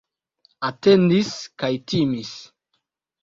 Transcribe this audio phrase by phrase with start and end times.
[0.69, 1.29] Atendis
[1.63, 2.31] kaj timis.